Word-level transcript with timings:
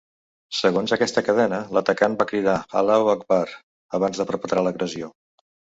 Segons 0.59 0.93
aquesta 0.97 1.23
cadena, 1.27 1.59
l’atacant 1.77 2.17
va 2.23 2.29
cridar 2.33 2.57
‘Allahu 2.83 3.15
Akbar’ 3.17 3.47
abans 4.01 4.25
de 4.25 4.31
perpetrar 4.33 4.69
l’agressió. 4.71 5.17